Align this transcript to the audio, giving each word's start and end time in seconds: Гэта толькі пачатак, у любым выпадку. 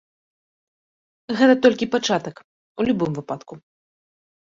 Гэта 1.41 1.53
толькі 1.65 1.87
пачатак, 1.95 2.35
у 2.79 2.87
любым 2.87 3.11
выпадку. 3.19 3.53